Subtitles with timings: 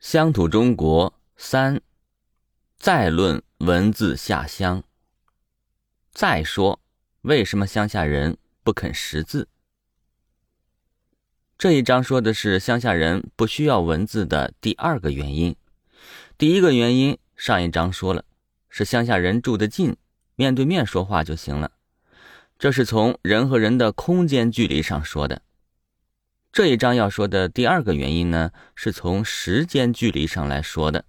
[0.00, 1.80] 乡土中国三，
[2.78, 4.84] 再论文字下乡。
[6.12, 6.80] 再说，
[7.22, 9.48] 为什么乡下人不肯识字？
[11.58, 15.56] 这一章说的是乡下人不需要文字的第二个原因。
[16.38, 18.24] 第一个原因，上一章说了，
[18.68, 19.96] 是乡下人住得近，
[20.36, 21.72] 面对面说话就行了。
[22.56, 25.42] 这是从人和人的空间距离上说的。
[26.58, 31.04] 这一章要说的第二个原因呢，是从时间距离上来说的。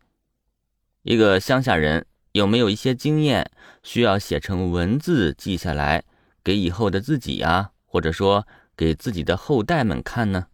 [1.02, 3.50] 一个乡下人有没有一些经验
[3.82, 6.04] 需要写成文字记下来，
[6.44, 8.46] 给以后的自己呀，或者说
[8.78, 10.46] 给自己的后代们看呢？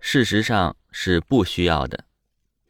[0.00, 2.06] 事实上是不需要的，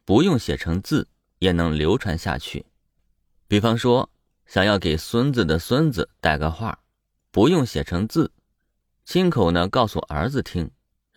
[0.05, 1.07] 不用写成字
[1.39, 2.67] 也能流传下去。
[3.47, 4.11] 比方说，
[4.45, 6.81] 想要给孙子的孙子带个话，
[7.31, 8.33] 不用写成字，
[9.05, 10.69] 亲口呢告诉儿子听。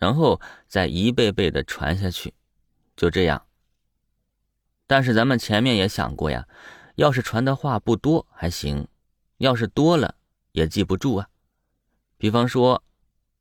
[0.02, 2.34] 然后再一辈辈的传下去，
[2.96, 3.46] 就这样。
[4.88, 6.48] 但是咱们前面也想过呀，
[6.96, 8.88] 要是传的话不多还行，
[9.36, 10.16] 要是多了
[10.50, 11.28] 也记不住啊。
[12.18, 12.82] 比方说，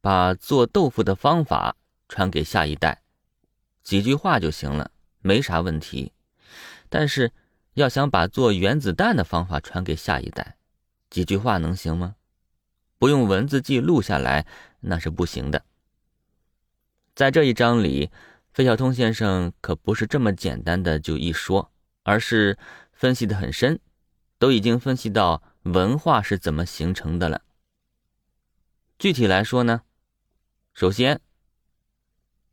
[0.01, 1.75] 把做豆腐的方法
[2.07, 3.01] 传给下一代，
[3.81, 4.91] 几句话就行了，
[5.21, 6.13] 没啥问题。
[6.89, 7.31] 但是
[7.73, 10.57] 要想把做原子弹的方法传给下一代，
[11.09, 12.17] 几句话能行吗？
[12.99, 14.45] 不用文字记录下来，
[14.81, 15.65] 那是不行的。
[17.13, 18.09] 在这一章里，
[18.53, 21.69] 费孝通先生可不是这么简单的就一说，
[22.03, 22.57] 而是
[22.93, 23.79] 分析的很深，
[24.39, 27.41] 都已经分析到文化是怎么形成的了。
[28.97, 29.81] 具体来说呢，
[30.73, 31.19] 首先，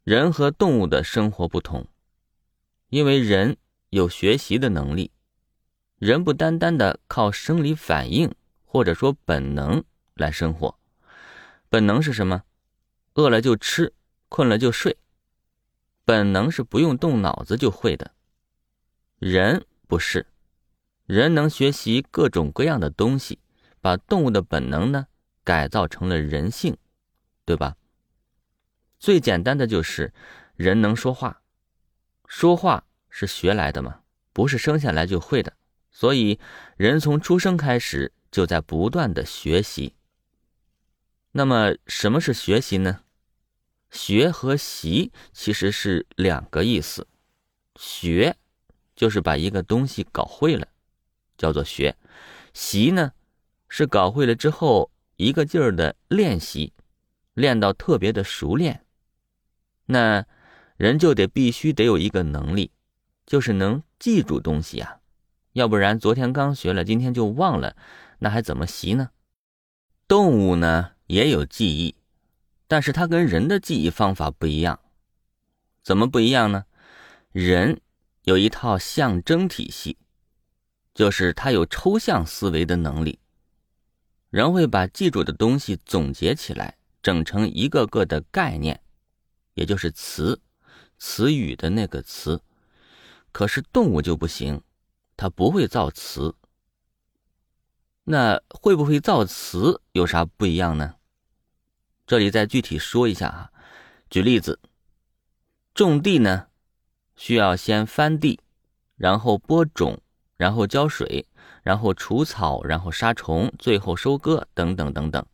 [0.02, 1.86] 人和动物的生活不同，
[2.88, 3.56] 因为人
[3.90, 5.12] 有学习的能力，
[5.98, 10.76] 人不单单的靠生理反应或者说本能来生活，
[11.68, 12.42] 本能是什么？
[13.14, 13.94] 饿了就吃。
[14.28, 14.96] 困了就睡，
[16.04, 18.12] 本能是不用动脑子就会的。
[19.18, 20.26] 人不是，
[21.06, 23.40] 人能学习各种各样的东西，
[23.80, 25.06] 把动物的本能呢
[25.44, 26.76] 改造成了人性，
[27.44, 27.76] 对吧？
[28.98, 30.12] 最简单的就是
[30.56, 31.42] 人能说话，
[32.26, 35.56] 说话是学来的嘛，不是生下来就会的。
[35.91, 36.38] 所以
[36.76, 39.94] 人从出生开始就在不断的学习。
[41.32, 43.00] 那么什么是学习呢？
[43.91, 47.06] 学和习其实是两个意思，
[47.76, 48.37] 学
[48.94, 50.69] 就是把一个东西搞会了，
[51.37, 51.94] 叫做学；
[52.53, 53.12] 习呢
[53.69, 56.72] 是搞会了之后一个劲儿的练习，
[57.34, 58.84] 练到特别的熟练。
[59.87, 60.27] 那
[60.77, 62.71] 人就得必须得有一个能力，
[63.25, 65.00] 就是能记住东西啊，
[65.53, 67.75] 要不然昨天刚学了，今天就忘了，
[68.19, 69.10] 那还怎么习呢？
[70.06, 71.94] 动物呢也有记忆。
[72.68, 74.78] 但是它跟人的记忆方法不一样，
[75.82, 76.66] 怎么不一样呢？
[77.32, 77.80] 人
[78.22, 79.96] 有一套象征体系，
[80.94, 83.18] 就是他有抽象思维的能力。
[84.28, 88.82] 人会把记住的东西总结起来，整成一个个的概念，
[89.54, 90.42] 也就是词，
[90.98, 92.42] 词语的那个词。
[93.32, 94.62] 可是动物就不行，
[95.16, 96.34] 它不会造词。
[98.04, 100.96] 那会不会造词有啥不一样呢？
[102.08, 103.52] 这里再具体说一下啊，
[104.08, 104.58] 举例子，
[105.74, 106.46] 种地呢，
[107.16, 108.41] 需要先翻地，
[108.96, 110.00] 然后播种，
[110.38, 111.26] 然后浇水，
[111.62, 115.26] 然后除草，然后杀虫，最后收割，等等等等。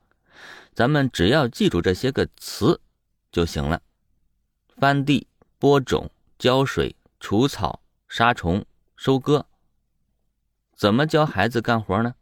[0.75, 2.81] 咱们只要记住这些个词
[3.31, 3.81] 就行了。
[4.77, 5.29] 翻地、
[5.61, 9.47] 播种、浇水、除草、杀虫、收割。
[10.75, 12.17] 怎么教孩子干活呢？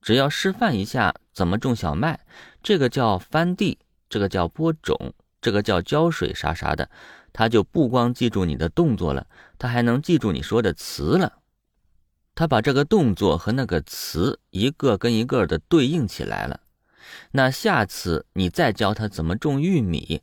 [0.00, 2.24] 只要示范一下怎么种小麦，
[2.66, 3.78] 这个叫翻地，
[4.08, 6.90] 这个叫播种，这个叫浇水，啥啥的，
[7.32, 11.34] 他就不光记住你的动作了，他还能记住你说的词了。
[12.34, 16.58] 他把这个动作和那个词一个跟一个的对应起来了。
[17.30, 20.20] 那下次你再教他怎么种玉米，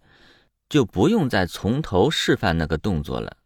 [0.67, 3.37] 就不用再从头示范那个动作了，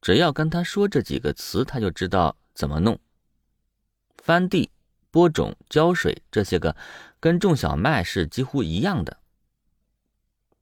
[0.00, 2.98] 只要跟他说这几个词，他就知道怎么弄。
[4.18, 4.70] 翻地。
[5.14, 6.74] 播种、浇水这些个，
[7.20, 9.18] 跟种小麦是几乎一样的。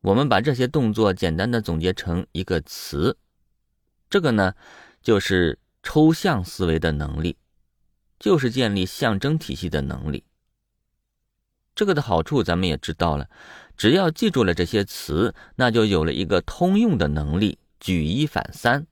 [0.03, 3.17] 我们把这些动作简单的总结成一个词，
[4.11, 4.55] 这个呢，
[5.01, 7.39] 就是抽象思维的能力，
[8.19, 10.25] 就是建立象征体系的能力。
[11.75, 13.31] 这个的好处咱们也知道了，
[13.75, 18.87] 只要记住了这些词，那就有了一个通用的能力，举一反三。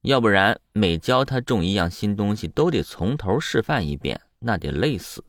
[0.00, 4.22] 要不然每教他种一样新东西，都得从头示范一遍。
[4.46, 5.24] 那得累死，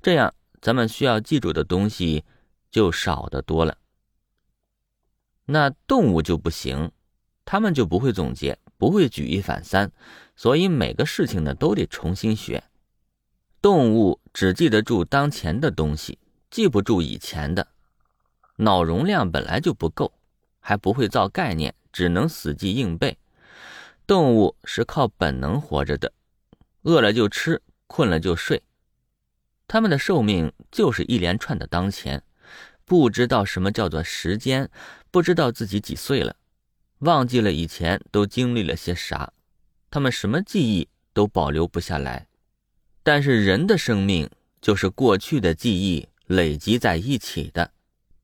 [0.00, 0.32] 这样
[0.62, 2.24] 咱们需要记住的东西
[2.70, 3.76] 就少得多了。
[5.46, 6.92] 那动物就不行，
[7.44, 9.90] 他们就不会总结，不会举一反三，
[10.36, 12.62] 所以每个事情呢都得重新学。
[13.60, 17.66] 动物只记得住当前的东西，记不住以前的，
[18.58, 20.12] 脑容量本来就不够，
[20.60, 23.18] 还不会造概念，只能死记硬背。
[24.06, 26.12] 动物是靠本能活着的，
[26.82, 28.62] 饿了就吃，困了就睡。
[29.68, 32.22] 他们的寿命就是一连串的当前，
[32.84, 34.70] 不知道什么叫做时间，
[35.10, 36.36] 不知道自己几岁了，
[37.00, 39.32] 忘记了以前都经历了些啥，
[39.90, 42.28] 他们什么记忆都保留不下来。
[43.02, 44.30] 但是人的生命
[44.60, 47.72] 就是过去的记忆累积在一起的，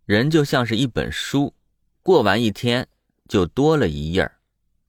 [0.05, 1.55] 人就像是一本书，
[2.03, 2.87] 过完一天
[3.29, 4.31] 就多了一页。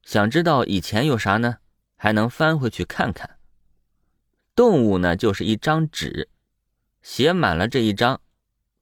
[0.04, 1.58] 想知道以前有啥呢？
[1.96, 3.38] 还能翻回去看看。
[4.56, 6.30] 动物呢，就是一张纸，
[7.02, 8.22] 写满了这一张，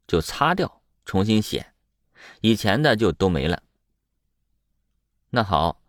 [0.07, 1.73] 就擦掉，重新写，
[2.41, 3.63] 以前的就都没了。
[5.29, 5.81] 那好，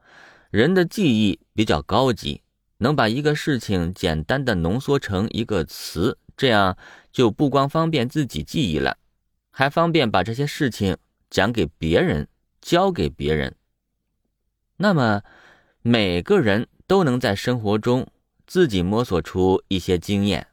[0.51, 2.43] 人的记忆比较高级，
[2.79, 6.77] 能把一个事情简单的浓缩成一个词，这样
[7.11, 8.99] 就不光方便自己记忆了，
[9.51, 10.97] 还方便把这些事情
[11.29, 12.29] 讲给别人，
[12.61, 13.57] 教给别人。
[14.77, 15.23] 那么，
[15.83, 18.07] 每个人都能在生活中
[18.53, 20.49] 自己摸索出一些经验，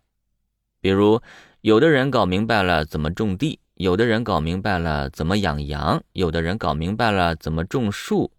[0.80, 1.22] 比如，
[1.60, 8.32] 有的人搞明白了怎么种地，有的人搞明白了怎么养羊，有的人搞明白了怎么种树，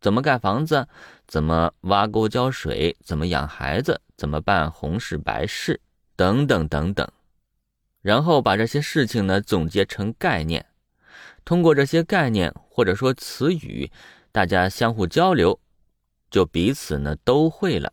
[0.00, 0.86] 怎么盖房子，
[1.26, 5.80] 怎么挖沟浇水，怎么养孩子，怎么办红事白事，
[6.14, 7.10] 等等等等。
[8.02, 10.64] 然后把这些事情呢总结成概念，
[11.44, 13.90] 通过这些概念或者说词语。
[14.30, 15.58] 大家相互交流，
[16.30, 17.92] 就彼此呢都会了。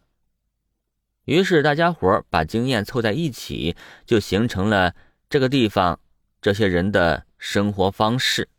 [1.27, 3.75] 于是大家伙把经验凑在一起，
[4.05, 4.95] 就形成了
[5.29, 5.99] 这个地方
[6.41, 8.49] 这些人的生活方式。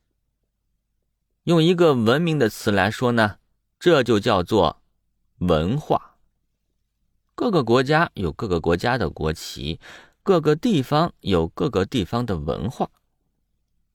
[1.44, 3.38] 用一个文明的词来说呢，
[3.80, 4.82] 这就叫做
[5.38, 6.16] 文化。
[7.34, 9.80] 各个国家有各个国家的国旗，
[10.22, 12.90] 各个地方有各个地方的文化。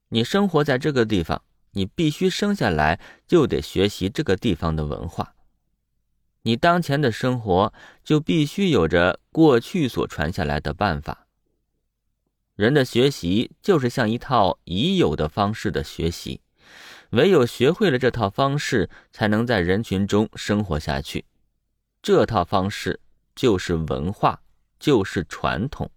[0.08, 1.40] 你生活在这个地方。
[1.76, 5.34] 你必须生下来就得学习这个地方的文化，
[6.44, 7.74] 你当前的生活
[8.04, 11.26] 就必须有着过去所传下来的办法。
[12.54, 16.40] 人的学习就是像一套已有的方式的学习，
[17.10, 21.24] 唯有学会了这套方式，才能在人群中生活下去。
[22.00, 23.00] 这套方式
[23.34, 24.40] 就是文化，
[24.78, 25.90] 就是传统，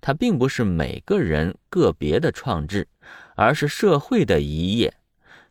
[0.00, 2.88] 它并不是每个人个别的创制。
[3.34, 4.94] 而是社会的一页，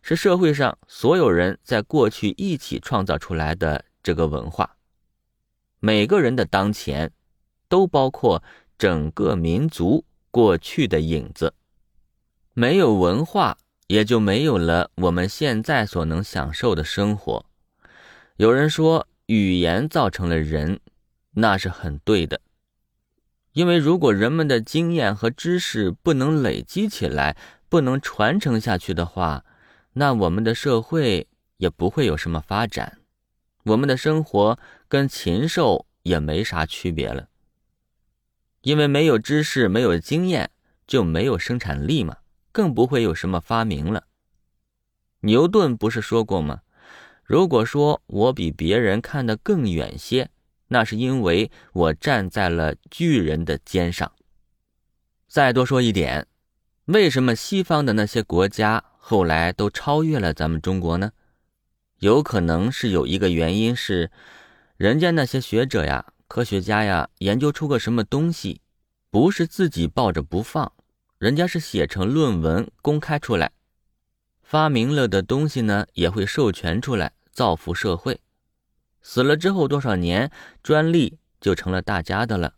[0.02, 4.76] 是社会上所有人在过去一起创造出来的这个文化。
[5.80, 7.10] 每个人的当前，
[7.68, 8.42] 都包括
[8.78, 11.54] 整个民族过去的影子。
[12.54, 13.56] 没有文化，
[13.86, 17.44] 也就没有了我们现在所能享受的生活。
[18.36, 20.80] 有人说，语言造成了人，
[21.32, 22.40] 那是很对的。
[23.52, 27.36] 因为如果人们的经验和知识不能累积起来，
[27.68, 29.44] 不能传承下去的话，
[29.92, 31.28] 那我们的社会
[31.58, 32.98] 也不会有什么发展，
[33.64, 37.28] 我们的生活跟禽兽也没啥区别了。
[38.62, 40.50] 因为没有知识、没有经验，
[40.86, 42.18] 就没有生产力嘛，
[42.52, 44.04] 更不会有什么发明了。
[45.20, 46.62] 牛顿不是说过吗？
[47.24, 50.30] 如果说我比别人看得更远些，
[50.68, 54.12] 那是因为我站在了巨人的肩上。
[55.28, 56.26] 再多说一点。
[56.86, 61.12] 为什么西方的那些国家后来都超越了咱们中国呢？
[62.02, 64.10] 有可能是有一个原因是，
[64.76, 68.60] 人家那些学者呀、科学家呀，研究出个什么东西，
[69.08, 70.72] 不是自己抱着不放，
[71.18, 73.52] 人家是写成论文公开出来，
[74.42, 78.20] 发明了的东西呢也会授权出来，造福社会。
[79.00, 82.54] 死了之后多少年，专利就成了大家的了。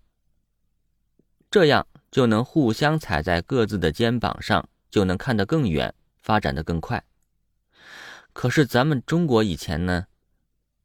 [1.51, 1.87] 这样。
[2.11, 7.03] 就能互相踩在各自的肩膀上，就能看得更远，发展的更快。
[8.35, 10.09] 可是咱们中国以前呢，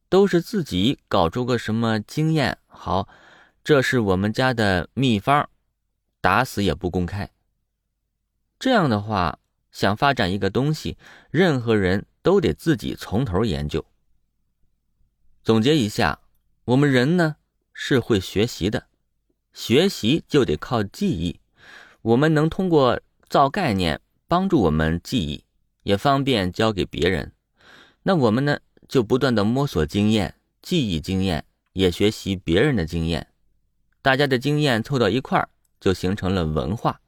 [0.08, 3.10] 都是自己搞出个什么经验，好，
[3.64, 5.50] 这是我们家的秘方，
[6.22, 7.30] 打死也不公开。
[8.58, 9.40] 这样的话，
[9.72, 10.98] 想发展一个东西，
[11.32, 13.84] 任何人都得自己从头研究。
[15.44, 16.20] 总结一下，
[16.66, 17.38] 我们人呢
[17.74, 18.88] 是会学习的。
[19.52, 21.40] 学习就得靠记忆，
[22.04, 25.44] 我们能通过造概念帮助我们记忆，
[25.84, 27.34] 也方便教给别人。
[28.04, 33.28] 那我们呢，就不断的摸索经验、记忆经验，也学习别人的经验。
[34.02, 37.02] 大家的经验凑到一块儿，就形成了文化。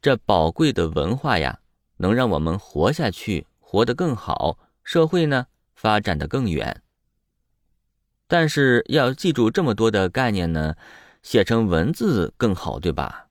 [0.00, 1.60] 这宝贵的文化呀，
[1.98, 6.82] 能让我们活下去，活得更好，社会呢发展的更远。
[8.26, 10.74] 但是要记住这么多的概念呢，
[11.22, 13.28] 写成文字更好，对吧？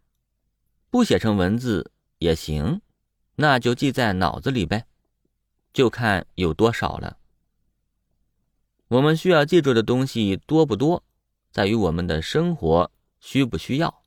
[0.89, 2.79] 不写成文字也行，
[3.35, 4.85] 那就记在脑子里呗，
[5.75, 7.17] 就看有多少了。
[8.87, 11.03] 我们需要记住的东西多不多，
[11.51, 12.89] 在于我们的生活
[13.19, 14.01] 需不需要，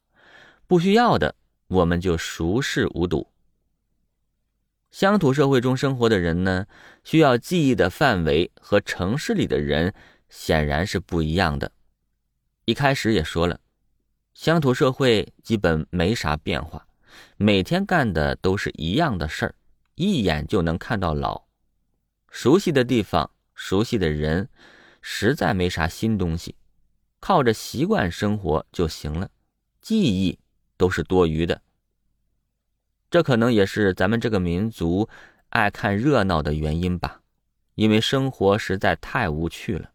[0.67, 1.35] 不需要的
[1.67, 3.31] 我们就熟视无睹。
[4.91, 6.67] 乡土社会中生活的人呢，
[7.05, 9.95] 需要记忆的范围和城市里的人。
[10.31, 11.73] 显然是不一样的。
[12.67, 13.61] 一开始也说了，
[14.35, 16.87] 乡土社会基本没啥变化，
[17.39, 19.55] 每天干的都是一样的事儿，
[19.95, 21.48] 一眼就能看到老。
[22.31, 24.49] 熟悉的地方，熟悉的人，
[25.01, 26.55] 实在没啥新东西，
[27.21, 29.31] 靠着习惯生活就行了，
[29.81, 30.39] 记忆
[30.77, 31.63] 都是多余的。
[33.11, 35.09] 这可能也是咱们这个民族
[35.49, 37.23] 爱看热闹的原因吧，
[37.75, 39.93] 因为生活实在太无趣了。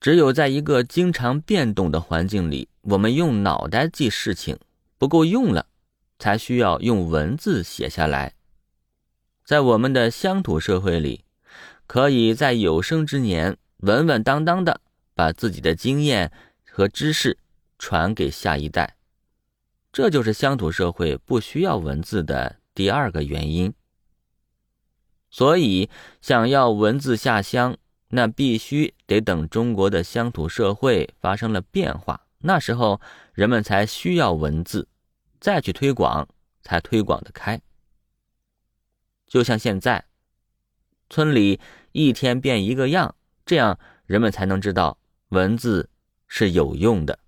[0.00, 4.58] 只有在一个经常变动的环境里，我们用脑袋记事情
[4.98, 5.66] 不够用了，
[6.18, 8.34] 才需要用文字写下来。
[9.44, 11.23] 在我们的乡土社会里，
[11.86, 14.80] 可以在有生之年稳稳当当的
[15.14, 16.32] 把自己的经验
[16.64, 17.38] 和知识
[17.78, 18.96] 传给下一代。
[19.92, 23.72] 这就是乡土社会不需要文字的第二个原因。
[25.30, 25.88] 所以，
[26.20, 27.76] 想要文字下乡。
[28.10, 33.00] 那必须得等中国的乡土社会发生了变化，那时候
[33.32, 34.86] 人们才需要文字，
[35.40, 36.28] 再去推广，
[36.62, 37.60] 才推广得开。
[39.26, 40.04] 就像现在，
[41.14, 41.60] 村里
[41.92, 43.14] 一天变一个样，
[43.46, 45.88] 这样人们才能知道文字
[46.26, 47.20] 是有用的。